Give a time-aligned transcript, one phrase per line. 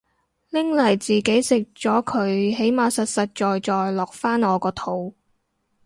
[0.49, 5.13] 拎嚟自己食咗佢起碼實實在在落返我個肚